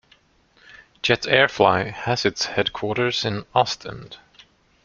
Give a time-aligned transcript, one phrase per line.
[1.03, 4.17] Jetairfly has its headquarters in Ostend.